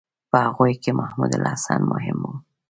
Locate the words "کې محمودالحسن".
0.83-1.79